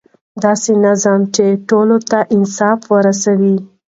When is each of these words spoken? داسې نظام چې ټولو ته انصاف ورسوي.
داسې 0.43 0.71
نظام 0.85 1.21
چې 1.35 1.45
ټولو 1.69 1.95
ته 2.09 2.19
انصاف 2.35 2.79
ورسوي. 2.93 3.55